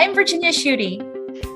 [0.00, 0.98] I'm Virginia Schutte.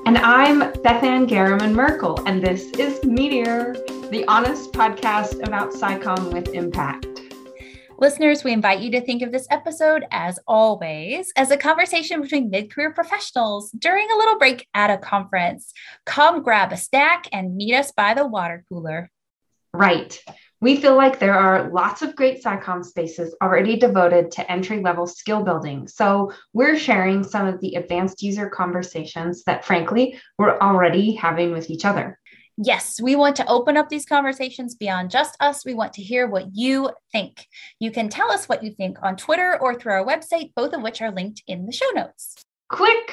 [0.05, 3.73] And I'm Bethann Garramon Merkle, and this is Meteor,
[4.11, 7.21] the honest podcast about SciComm with impact.
[7.97, 12.51] Listeners, we invite you to think of this episode, as always, as a conversation between
[12.51, 15.73] mid career professionals during a little break at a conference.
[16.05, 19.09] Come grab a snack and meet us by the water cooler.
[19.73, 20.23] Right.
[20.61, 25.05] We feel like there are lots of great SciComm spaces already devoted to entry level
[25.05, 25.87] skill building.
[25.87, 31.69] So we're sharing some of the advanced user conversations that, frankly, we're already having with
[31.69, 32.17] each other.
[32.57, 35.65] Yes, we want to open up these conversations beyond just us.
[35.65, 37.47] We want to hear what you think.
[37.79, 40.81] You can tell us what you think on Twitter or through our website, both of
[40.81, 42.35] which are linked in the show notes.
[42.69, 43.11] Quick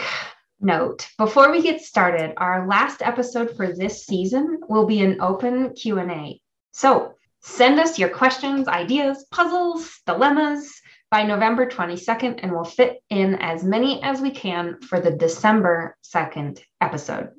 [0.61, 5.75] note before we get started our last episode for this season will be an open
[5.75, 6.41] q&a
[6.71, 13.35] so Send us your questions, ideas, puzzles, dilemmas by November 22nd, and we'll fit in
[13.35, 17.31] as many as we can for the December 2nd episode.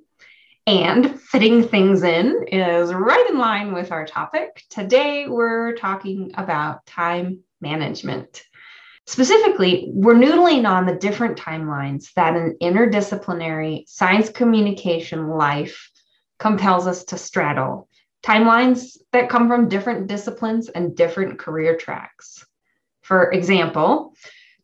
[0.68, 4.62] And fitting things in is right in line with our topic.
[4.70, 8.44] Today, we're talking about time management.
[9.08, 15.90] Specifically, we're noodling on the different timelines that an interdisciplinary science communication life
[16.40, 17.88] compels us to straddle
[18.24, 22.46] timelines that come from different disciplines and different career tracks.
[23.02, 24.14] For example,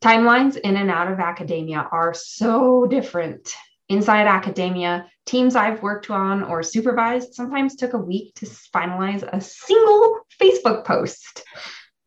[0.00, 3.54] timelines in and out of academia are so different.
[3.90, 9.40] Inside academia, teams I've worked on or supervised sometimes took a week to finalize a
[9.40, 11.42] single Facebook post.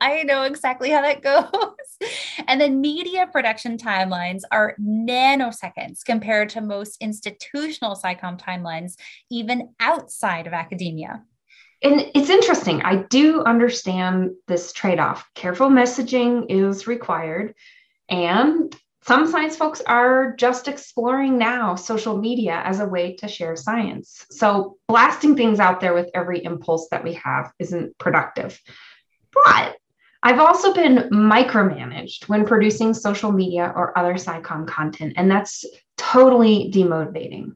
[0.02, 2.10] I know exactly how that goes.
[2.48, 8.95] And then media production timelines are nanoseconds compared to most institutional SciComm timelines,
[9.30, 11.23] even outside of academia
[11.84, 12.81] and it's interesting.
[12.81, 15.30] I do understand this trade off.
[15.36, 17.56] Careful messaging is required.
[18.09, 18.73] And
[19.06, 24.26] some science folks are just exploring now social media as a way to share science.
[24.31, 28.58] So, blasting things out there with every impulse that we have isn't productive.
[29.33, 29.76] But
[30.21, 35.65] I've also been micromanaged when producing social media or other SciComm content, and that's
[35.98, 37.55] totally demotivating.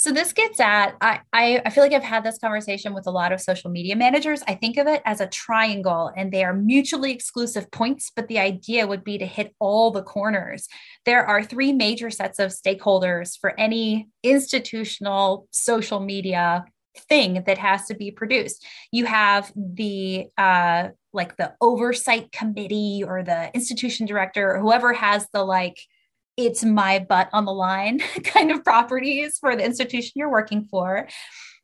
[0.00, 3.32] So this gets at I, I, feel like I've had this conversation with a lot
[3.32, 4.42] of social media managers.
[4.48, 8.38] I think of it as a triangle and they are mutually exclusive points, but the
[8.38, 10.68] idea would be to hit all the corners.
[11.04, 16.64] There are three major sets of stakeholders for any institutional social media
[16.96, 18.64] thing that has to be produced.
[18.90, 25.26] You have the uh like the oversight committee or the institution director or whoever has
[25.34, 25.76] the like
[26.36, 31.08] it's my butt on the line kind of properties for the institution you're working for.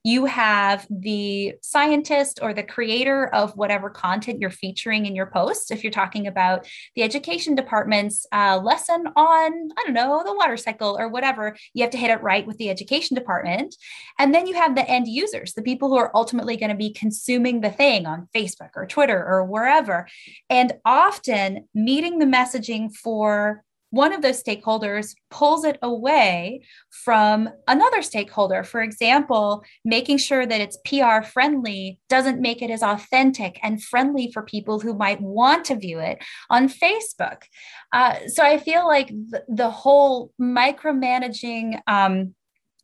[0.06, 5.72] You have the scientist or the creator of whatever content you're featuring in your post.
[5.72, 10.56] If you're talking about the education department's uh, lesson on, I don't know, the water
[10.56, 13.75] cycle or whatever, you have to hit it right with the education department.
[14.16, 16.93] And then you have the end users, the people who are ultimately going to be
[16.93, 20.06] consuming the thing on Facebook or Twitter or wherever.
[20.48, 28.02] And often meeting the messaging for one of those stakeholders pulls it away from another
[28.02, 28.64] stakeholder.
[28.64, 34.30] For example, making sure that it's PR friendly doesn't make it as authentic and friendly
[34.32, 36.19] for people who might want to view it
[36.50, 37.42] on Facebook.
[37.92, 41.80] Uh, so I feel like the, the whole micromanaging.
[41.86, 42.34] Um,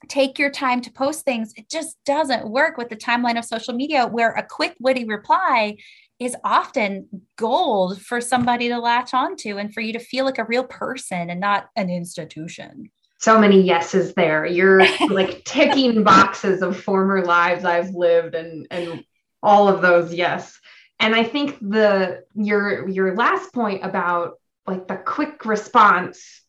[0.08, 3.72] take your time to post things it just doesn't work with the timeline of social
[3.72, 5.76] media where a quick witty reply
[6.24, 10.44] is often gold for somebody to latch onto and for you to feel like a
[10.44, 12.90] real person and not an institution.
[13.18, 14.44] So many yeses there.
[14.44, 19.04] You're like ticking boxes of former lives I've lived and and
[19.42, 20.58] all of those yes.
[21.00, 24.34] And I think the your your last point about
[24.66, 26.42] like the quick response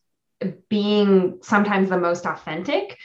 [0.68, 2.98] being sometimes the most authentic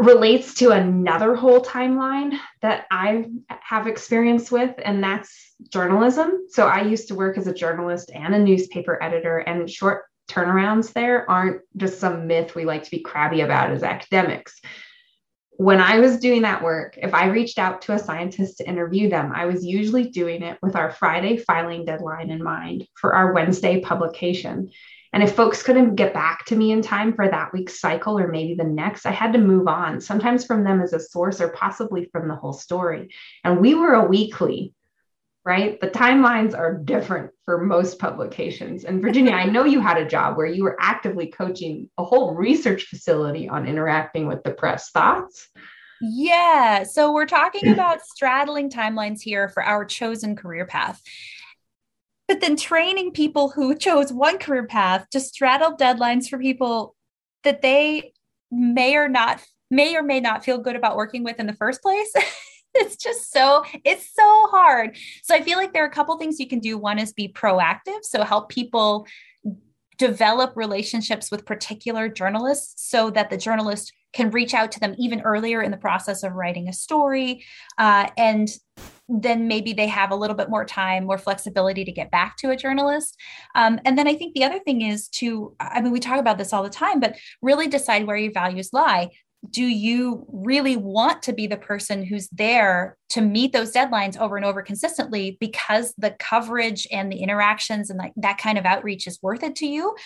[0.00, 6.46] relates to another whole timeline that I have experience with, and that's journalism.
[6.48, 10.92] So I used to work as a journalist and a newspaper editor, and short turnarounds
[10.92, 14.60] there aren't just some myth we like to be crabby about as academics.
[15.60, 19.10] When I was doing that work, if I reached out to a scientist to interview
[19.10, 23.34] them, I was usually doing it with our Friday filing deadline in mind for our
[23.34, 24.70] Wednesday publication.
[25.12, 28.28] And if folks couldn't get back to me in time for that week's cycle or
[28.28, 31.50] maybe the next, I had to move on, sometimes from them as a source or
[31.50, 33.10] possibly from the whole story.
[33.44, 34.72] And we were a weekly,
[35.44, 35.80] right?
[35.80, 38.84] The timelines are different for most publications.
[38.84, 42.34] And Virginia, I know you had a job where you were actively coaching a whole
[42.34, 44.90] research facility on interacting with the press.
[44.90, 45.48] Thoughts?
[46.00, 46.84] Yeah.
[46.84, 51.00] So we're talking about straddling timelines here for our chosen career path
[52.30, 56.94] but then training people who chose one career path to straddle deadlines for people
[57.42, 58.12] that they
[58.52, 61.82] may or not may or may not feel good about working with in the first
[61.82, 62.12] place.
[62.74, 64.96] it's just so it's so hard.
[65.22, 66.78] So I feel like there are a couple things you can do.
[66.78, 69.06] One is be proactive, so help people
[69.98, 75.20] develop relationships with particular journalists so that the journalist can reach out to them even
[75.20, 77.44] earlier in the process of writing a story
[77.76, 78.48] uh, and
[79.10, 82.48] then maybe they have a little bit more time more flexibility to get back to
[82.48, 83.14] a journalist
[83.54, 86.38] um, and then i think the other thing is to i mean we talk about
[86.38, 89.10] this all the time but really decide where your values lie
[89.48, 94.36] do you really want to be the person who's there to meet those deadlines over
[94.36, 99.06] and over consistently because the coverage and the interactions and like that kind of outreach
[99.06, 99.96] is worth it to you?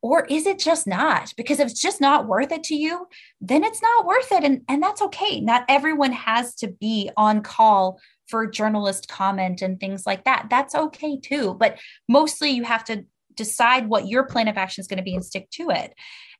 [0.00, 1.32] Or is it just not?
[1.36, 3.08] Because if it's just not worth it to you
[3.40, 5.40] then it's not worth it and, and that's okay.
[5.40, 7.98] Not everyone has to be on call
[8.28, 10.46] for journalist comment and things like that.
[10.50, 11.54] That's okay too.
[11.54, 13.04] But mostly you have to
[13.34, 15.92] decide what your plan of action is going to be and stick to it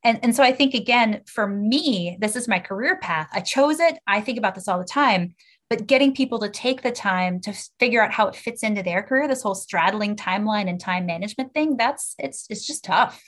[0.05, 3.27] and, and so I think, again, for me, this is my career path.
[3.33, 3.97] I chose it.
[4.05, 5.33] I think about this all the time.
[5.67, 9.01] But getting people to take the time to figure out how it fits into their
[9.01, 13.19] career, this whole straddling timeline and time management thing, that's it's it's just tough.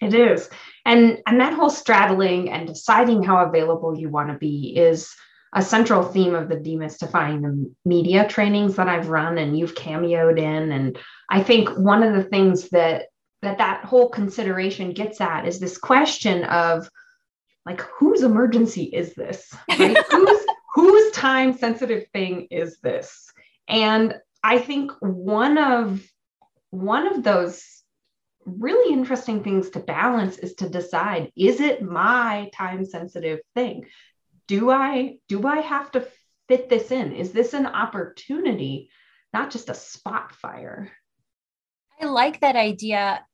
[0.00, 0.48] It is.
[0.86, 5.12] And and that whole straddling and deciding how available you want to be is
[5.54, 10.38] a central theme of the demystifying the media trainings that I've run and you've cameoed
[10.38, 10.72] in.
[10.72, 10.98] And
[11.30, 13.08] I think one of the things that
[13.42, 16.88] that that whole consideration gets at is this question of
[17.64, 19.96] like whose emergency is this right?
[20.10, 23.30] Whose whose time sensitive thing is this?
[23.68, 26.00] And i think one of
[26.70, 27.64] one of those
[28.44, 33.86] really interesting things to balance is to decide is it my time sensitive thing?
[34.46, 36.06] Do i do i have to
[36.48, 37.12] fit this in?
[37.12, 38.90] Is this an opportunity
[39.32, 40.90] not just a spot fire?
[42.00, 43.24] I like that idea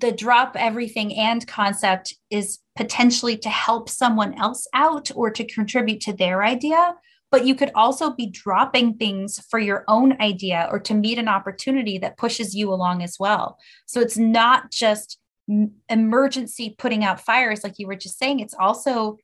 [0.00, 6.00] the drop everything and concept is potentially to help someone else out or to contribute
[6.00, 6.94] to their idea
[7.32, 11.28] but you could also be dropping things for your own idea or to meet an
[11.28, 13.58] opportunity that pushes you along as well.
[13.86, 15.18] So it's not just
[15.88, 19.16] emergency putting out fires like you were just saying it's also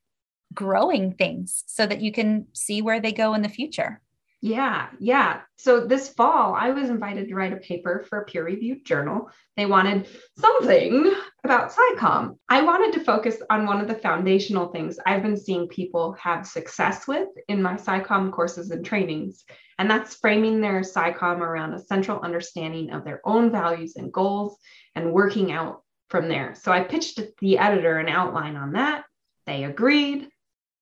[0.55, 4.01] growing things so that you can see where they go in the future
[4.41, 5.41] yeah, yeah.
[5.57, 9.31] So this fall, I was invited to write a paper for a peer reviewed journal.
[9.57, 10.07] They wanted
[10.39, 11.13] something
[11.43, 12.37] about SciComm.
[12.49, 16.47] I wanted to focus on one of the foundational things I've been seeing people have
[16.47, 19.45] success with in my SciComm courses and trainings,
[19.77, 24.57] and that's framing their SciComm around a central understanding of their own values and goals
[24.95, 26.55] and working out from there.
[26.55, 29.05] So I pitched the editor an outline on that.
[29.47, 30.29] They agreed.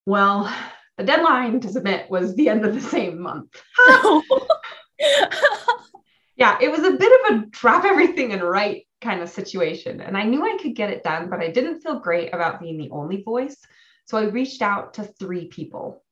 [0.05, 0.55] Well,
[0.97, 3.55] the deadline to submit was the end of the same month.
[6.37, 10.01] yeah, it was a bit of a drop everything and write kind of situation.
[10.01, 12.79] And I knew I could get it done, but I didn't feel great about being
[12.79, 13.57] the only voice.
[14.07, 16.03] So I reached out to three people.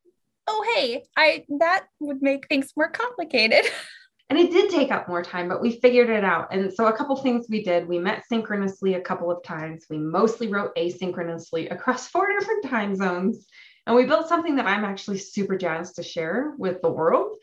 [0.46, 3.64] Oh, hey, I that would make things more complicated.
[4.30, 6.48] and it did take up more time, but we figured it out.
[6.50, 9.86] And so a couple things we did, we met synchronously a couple of times.
[9.88, 13.46] We mostly wrote asynchronously across four different time zones.
[13.86, 17.36] And we built something that I'm actually super jazzed to share with the world.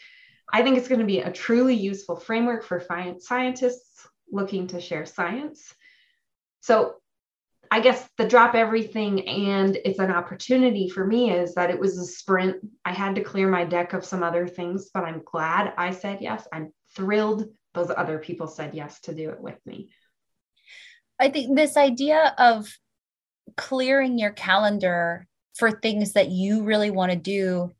[0.51, 2.83] I think it's going to be a truly useful framework for
[3.19, 5.73] scientists looking to share science.
[6.61, 6.95] So,
[7.73, 11.98] I guess the drop everything and it's an opportunity for me is that it was
[11.98, 12.57] a sprint.
[12.83, 16.17] I had to clear my deck of some other things, but I'm glad I said
[16.19, 16.45] yes.
[16.51, 19.89] I'm thrilled those other people said yes to do it with me.
[21.17, 22.67] I think this idea of
[23.55, 27.72] clearing your calendar for things that you really want to do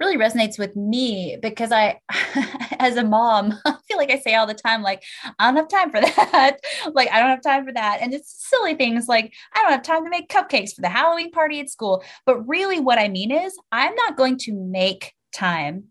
[0.00, 2.00] really resonates with me because I,
[2.78, 5.02] as a mom, I feel like I say all the time, like,
[5.38, 6.58] I don't have time for that.
[6.92, 7.98] like, I don't have time for that.
[8.00, 11.30] And it's silly things like, I don't have time to make cupcakes for the Halloween
[11.30, 12.02] party at school.
[12.26, 15.84] But really, what I mean is, I'm not going to make time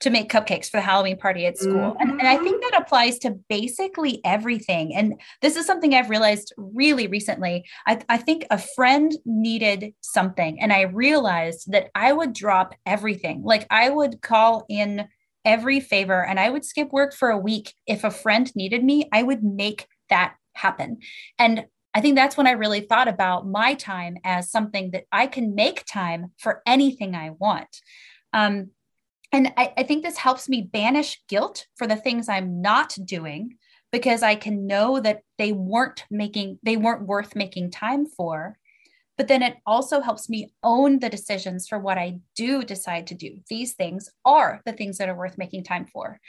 [0.00, 1.92] to make cupcakes for the Halloween party at school.
[1.92, 2.00] Mm-hmm.
[2.00, 4.94] And, and I think that applies to basically everything.
[4.94, 7.64] And this is something I've realized really recently.
[7.86, 13.42] I, I think a friend needed something, and I realized that I would drop everything.
[13.42, 15.08] Like I would call in
[15.44, 17.72] every favor and I would skip work for a week.
[17.86, 20.98] If a friend needed me, I would make that happen.
[21.38, 25.26] And I think that's when I really thought about my time as something that I
[25.26, 27.68] can make time for anything I want.
[28.32, 28.70] Um,
[29.32, 33.56] and I, I think this helps me banish guilt for the things I'm not doing
[33.92, 38.57] because I can know that they weren't making, they weren't worth making time for.
[39.18, 43.14] But then it also helps me own the decisions for what I do decide to
[43.14, 43.38] do.
[43.50, 46.20] These things are the things that are worth making time for.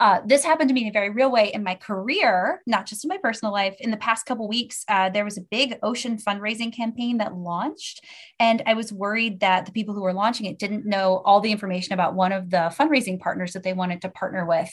[0.00, 3.04] Uh, this happened to me in a very real way in my career, not just
[3.04, 3.76] in my personal life.
[3.80, 8.02] In the past couple weeks, uh, there was a big ocean fundraising campaign that launched,
[8.40, 11.52] and I was worried that the people who were launching it didn't know all the
[11.52, 14.70] information about one of the fundraising partners that they wanted to partner with.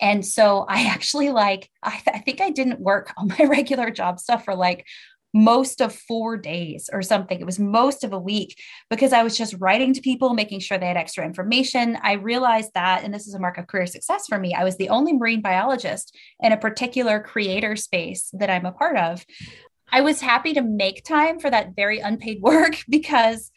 [0.00, 3.90] And so I actually like, I, th- I think I didn't work on my regular
[3.90, 4.86] job stuff for like
[5.34, 7.38] most of four days or something.
[7.38, 8.56] It was most of a week
[8.90, 11.98] because I was just writing to people, making sure they had extra information.
[12.02, 14.76] I realized that, and this is a mark of career success for me, I was
[14.76, 19.24] the only marine biologist in a particular creator space that I'm a part of.
[19.90, 23.50] I was happy to make time for that very unpaid work because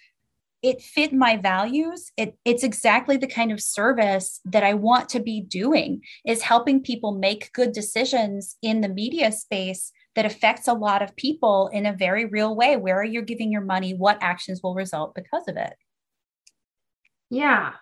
[0.62, 5.20] it fit my values it, it's exactly the kind of service that i want to
[5.20, 10.74] be doing is helping people make good decisions in the media space that affects a
[10.74, 14.18] lot of people in a very real way where are you giving your money what
[14.22, 15.74] actions will result because of it
[17.30, 17.74] yeah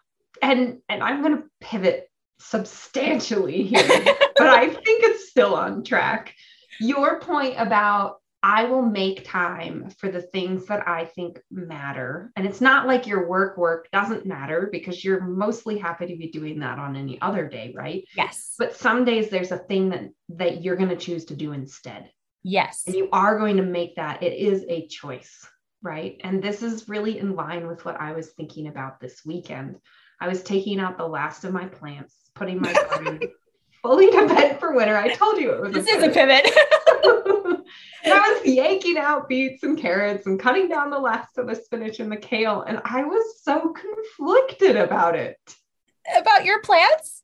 [0.42, 2.10] and and i'm going to pivot
[2.40, 3.88] substantially here
[4.38, 6.34] but i think it's still on track
[6.80, 12.32] your point about I will make time for the things that I think matter.
[12.38, 16.32] And it's not like your work work doesn't matter because you're mostly happy to be
[16.32, 18.06] doing that on any other day, right?
[18.16, 18.56] Yes.
[18.58, 22.10] But some days there's a thing that that you're going to choose to do instead.
[22.44, 22.84] Yes.
[22.88, 24.24] And you are going to make that.
[24.24, 25.46] It is a choice,
[25.82, 26.20] right?
[26.24, 29.78] And this is really in line with what I was thinking about this weekend.
[30.22, 33.22] I was taking out the last of my plants, putting my garden
[33.82, 34.98] fully to bed for winter.
[34.98, 35.74] I told you it was.
[35.74, 36.46] This a is a pivot.
[38.04, 41.56] and I was yanking out beets and carrots and cutting down the last of the
[41.56, 42.62] spinach and the kale.
[42.62, 45.38] And I was so conflicted about it.
[46.16, 47.24] About your plants?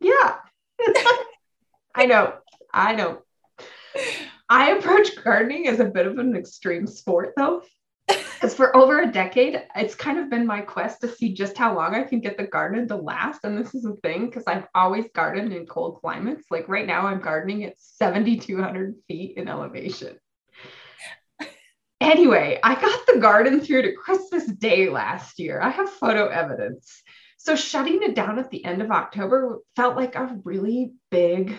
[0.00, 0.36] Yeah.
[1.94, 2.34] I know.
[2.72, 3.22] I know.
[4.52, 7.62] I approach gardening as a bit of an extreme sport, though.
[8.06, 11.74] Because for over a decade, it's kind of been my quest to see just how
[11.74, 13.44] long I can get the garden to last.
[13.44, 16.44] And this is a thing because I've always gardened in cold climates.
[16.50, 20.18] Like right now, I'm gardening at 7,200 feet in elevation.
[22.02, 25.62] Anyway, I got the garden through to Christmas Day last year.
[25.62, 27.02] I have photo evidence.
[27.38, 31.58] So shutting it down at the end of October felt like a really big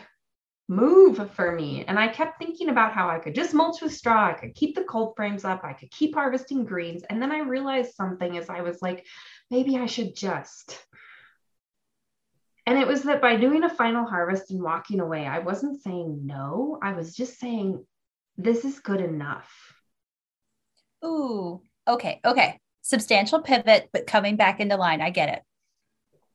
[0.76, 1.86] move for me.
[1.88, 4.76] And I kept thinking about how I could just mulch with straw, I could keep
[4.76, 7.04] the cold frames up, I could keep harvesting greens.
[7.10, 9.06] And then I realized something as I was like,
[9.50, 10.80] maybe I should just.
[12.66, 16.26] And it was that by doing a final harvest and walking away, I wasn't saying
[16.26, 17.86] no, I was just saying,
[18.38, 19.52] this is good enough.
[21.06, 22.60] Ooh, okay, okay.
[22.82, 25.02] Substantial pivot, but coming back into line.
[25.02, 25.42] I get it.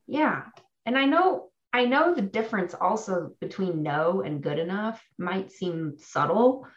[0.07, 0.43] Yeah.
[0.85, 5.97] And I know I know the difference also between no and good enough might seem
[5.97, 6.67] subtle,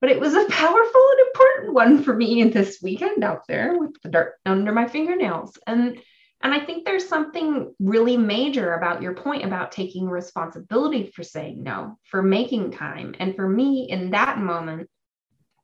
[0.00, 4.00] but it was a powerful and important one for me this weekend out there with
[4.02, 5.58] the dirt under my fingernails.
[5.66, 6.00] And
[6.42, 11.62] and I think there's something really major about your point about taking responsibility for saying
[11.62, 13.14] no, for making time.
[13.20, 14.88] And for me in that moment,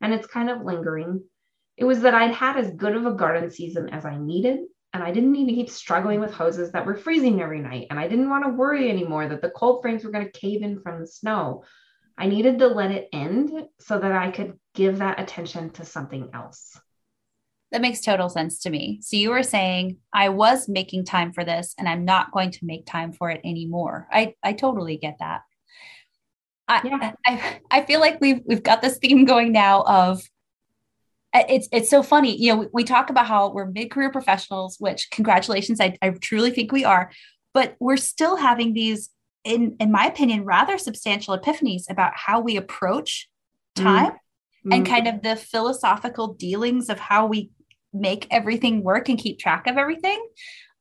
[0.03, 1.25] and it's kind of lingering,
[1.79, 4.61] it was that I'd had as good of a garden season as I needed
[4.97, 7.89] and I didn't need to keep struggling with hoses that were freezing every night.
[7.91, 10.63] And I didn't want to worry anymore that the cold frames were going to cave
[10.63, 11.65] in from the snow.
[12.17, 16.31] I needed to let it end so that I could give that attention to something
[16.33, 16.81] else.
[17.73, 19.01] That makes total sense to me.
[19.03, 22.65] So you were saying I was making time for this and I'm not going to
[22.65, 24.09] make time for it anymore.
[24.11, 25.43] I, I totally get that.
[26.69, 27.13] I, yeah.
[27.27, 30.23] I, I feel like we've we've got this theme going now of
[31.49, 32.37] it's it's so funny.
[32.37, 36.51] You know, we, we talk about how we're mid-career professionals, which congratulations, I, I truly
[36.51, 37.11] think we are,
[37.53, 39.11] but we're still having these,
[39.45, 43.29] in in my opinion, rather substantial epiphanies about how we approach
[43.75, 44.73] time mm-hmm.
[44.73, 47.51] and kind of the philosophical dealings of how we
[47.93, 50.25] make everything work and keep track of everything.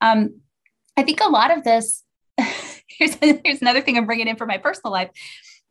[0.01, 0.41] Um,
[0.97, 2.03] I think a lot of this.
[2.87, 5.09] here's here's another thing I'm bringing in for my personal life.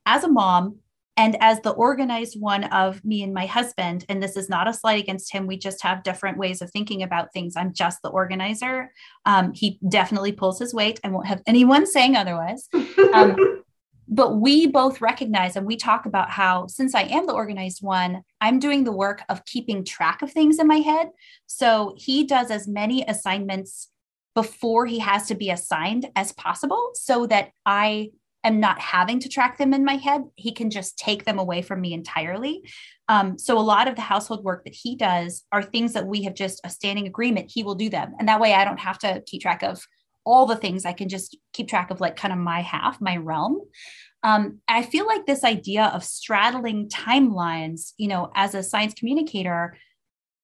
[0.07, 0.79] As a mom,
[1.17, 4.73] and as the organized one of me and my husband, and this is not a
[4.73, 7.55] slight against him, we just have different ways of thinking about things.
[7.57, 8.91] I'm just the organizer.
[9.25, 10.99] Um, he definitely pulls his weight.
[11.05, 12.69] I won't have anyone saying otherwise.
[13.13, 13.63] Um,
[14.09, 18.23] but we both recognize and we talk about how, since I am the organized one,
[18.41, 21.11] I'm doing the work of keeping track of things in my head.
[21.47, 23.89] So he does as many assignments
[24.35, 28.11] before he has to be assigned as possible so that I
[28.45, 30.23] am not having to track them in my head.
[30.37, 32.63] He can just take them away from me entirely.
[33.09, 36.23] Um, so a lot of the household work that he does are things that we
[36.25, 37.51] have just a standing agreement.
[37.53, 38.15] He will do them.
[38.19, 39.83] And that way I don't have to keep track of
[40.25, 40.85] all the things.
[40.85, 43.61] I can just keep track of like kind of my half, my realm.
[44.23, 49.77] Um, I feel like this idea of straddling timelines, you know, as a science communicator,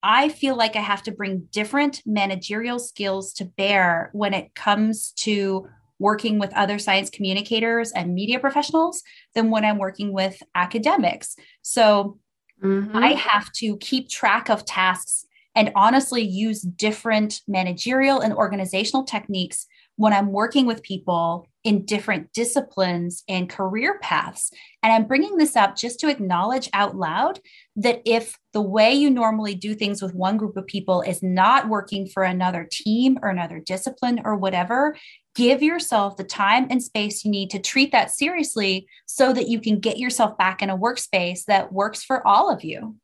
[0.03, 5.13] I feel like I have to bring different managerial skills to bear when it comes
[5.19, 5.67] to
[6.01, 9.03] working with other science communicators and media professionals
[9.35, 11.37] than when I'm working with academics.
[11.63, 12.19] So
[12.61, 12.97] mm-hmm.
[12.97, 19.67] I have to keep track of tasks and honestly use different managerial and organizational techniques
[19.97, 24.51] when I'm working with people in different disciplines and career paths.
[24.83, 27.41] And I'm bringing this up just to acknowledge out loud
[27.77, 31.69] that if the way you normally do things with one group of people is not
[31.69, 34.97] working for another team or another discipline or whatever,
[35.35, 39.61] give yourself the time and space you need to treat that seriously so that you
[39.61, 42.97] can get yourself back in a workspace that works for all of you.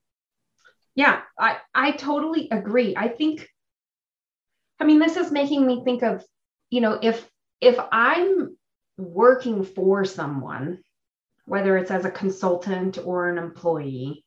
[0.94, 2.94] Yeah, I, I totally agree.
[2.96, 3.48] I think,
[4.80, 6.24] I mean, this is making me think of
[6.70, 7.26] you know, if
[7.60, 8.56] if I'm
[8.98, 10.80] working for someone,
[11.44, 14.24] whether it's as a consultant or an employee,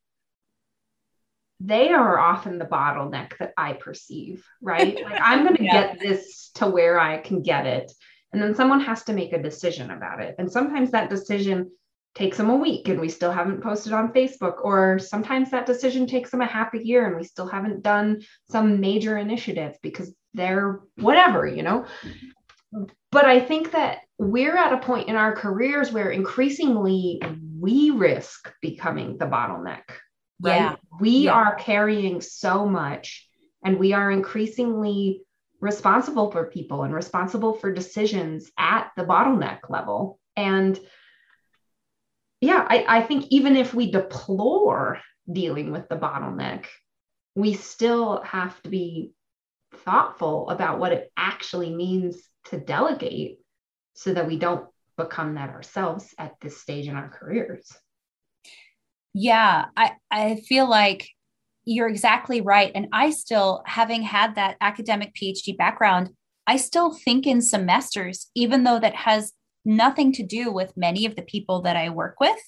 [1.59, 4.97] they are often the bottleneck that I perceive, right?
[5.03, 5.87] Like I'm going to yeah.
[5.87, 7.91] get this to where I can get it.
[8.31, 10.35] And then someone has to make a decision about it.
[10.37, 11.71] And sometimes that decision
[12.15, 14.63] takes them a week and we still haven't posted on Facebook.
[14.63, 18.21] Or sometimes that decision takes them a half a year and we still haven't done
[18.49, 21.85] some major initiative because they're whatever, you know?
[23.11, 27.19] But I think that we're at a point in our careers where increasingly
[27.59, 29.83] we risk becoming the bottleneck.
[30.41, 30.55] Right?
[30.55, 30.75] Yeah.
[30.99, 31.33] We yeah.
[31.33, 33.27] are carrying so much
[33.63, 35.21] and we are increasingly
[35.59, 40.19] responsible for people and responsible for decisions at the bottleneck level.
[40.37, 40.79] And
[42.41, 46.65] yeah, I, I think even if we deplore dealing with the bottleneck,
[47.35, 49.11] we still have to be
[49.83, 53.39] thoughtful about what it actually means to delegate
[53.93, 54.67] so that we don't
[54.97, 57.71] become that ourselves at this stage in our careers.
[59.13, 61.09] Yeah, I, I feel like
[61.65, 62.71] you're exactly right.
[62.73, 66.09] And I still, having had that academic PhD background,
[66.47, 69.33] I still think in semesters, even though that has
[69.65, 72.39] nothing to do with many of the people that I work with.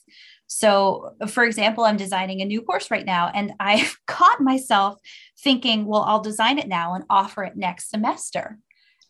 [0.48, 5.00] So, for example, I'm designing a new course right now, and I've caught myself
[5.42, 8.58] thinking, well, I'll design it now and offer it next semester.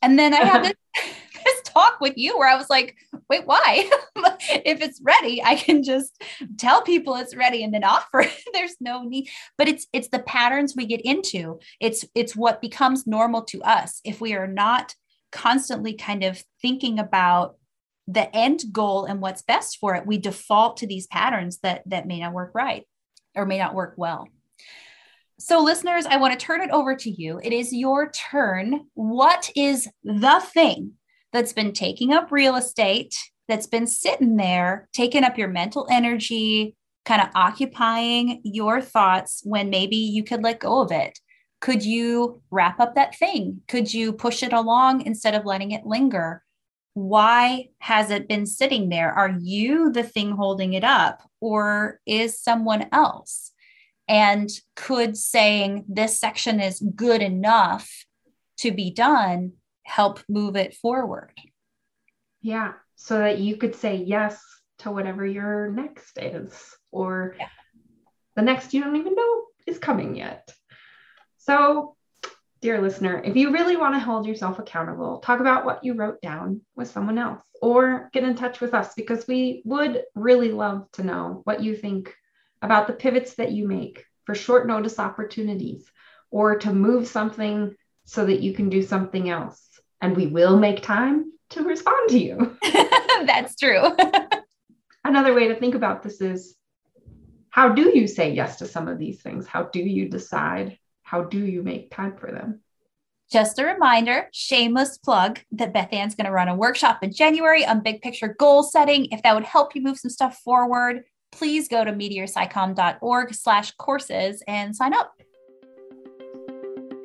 [0.02, 0.74] And then I have this,
[1.46, 2.96] this talk with you where I was like,
[3.30, 3.90] wait, why?
[4.16, 6.22] if it's ready, I can just
[6.58, 8.44] tell people it's ready and then offer it.
[8.54, 9.30] There's no need.
[9.58, 11.60] But it's it's the patterns we get into.
[11.80, 14.02] It's it's what becomes normal to us.
[14.04, 14.96] If we are not
[15.32, 17.56] constantly kind of thinking about
[18.08, 22.08] the end goal and what's best for it we default to these patterns that that
[22.08, 22.86] may not work right
[23.36, 24.28] or may not work well
[25.40, 29.50] so listeners i want to turn it over to you it is your turn what
[29.56, 30.94] is the thing
[31.34, 33.16] that's been taking up real estate
[33.48, 39.70] that's been sitting there taking up your mental energy kind of occupying your thoughts when
[39.70, 41.20] maybe you could let go of it
[41.60, 45.86] could you wrap up that thing could you push it along instead of letting it
[45.86, 46.44] linger
[46.94, 49.14] why has it been sitting there?
[49.14, 53.52] Are you the thing holding it up, or is someone else?
[54.08, 57.90] And could saying this section is good enough
[58.58, 61.32] to be done help move it forward?
[62.42, 64.42] Yeah, so that you could say yes
[64.80, 67.48] to whatever your next is, or yeah.
[68.36, 70.52] the next you don't even know is coming yet.
[71.38, 71.96] So
[72.62, 76.22] dear listener, if you really want to hold yourself accountable, talk about what you wrote
[76.22, 80.88] down with someone else or get in touch with us because we would really love
[80.92, 82.16] to know what you think
[82.62, 85.90] about the pivots that you make for short notice opportunities
[86.30, 89.68] or to move something so that you can do something else.
[90.02, 92.58] And we will make time to respond to you.
[93.26, 93.96] That's true.
[95.04, 96.56] Another way to think about this is
[97.50, 99.46] how do you say yes to some of these things?
[99.46, 102.62] How do you decide how do you make time for them?
[103.30, 107.82] Just a reminder, shameless plug that Bethann's going to run a workshop in January on
[107.82, 109.08] big picture goal setting.
[109.12, 114.44] If that would help you move some stuff forward, please go to meteorscicom.org slash courses
[114.48, 115.14] and sign up.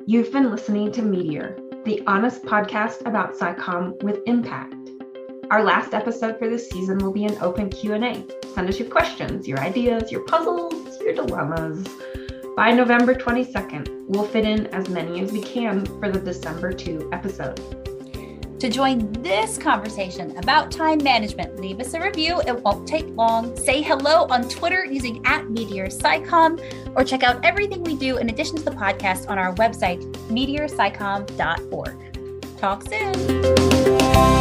[0.07, 4.75] You've been listening to Meteor, the honest podcast about SciComm with impact.
[5.53, 8.27] Our last episode for this season will be an open Q&A.
[8.55, 11.87] Send us your questions, your ideas, your puzzles, your dilemmas.
[12.57, 17.11] By November 22nd, we'll fit in as many as we can for the December 2
[17.13, 17.86] episode.
[18.59, 22.41] To join this conversation about time management, leave us a review.
[22.47, 23.55] It won't take long.
[23.55, 25.89] Say hello on Twitter using at Meteor
[26.95, 32.59] or check out everything we do in addition to the podcast on our website, meteorscicom.org.
[32.59, 34.36] Talk soon.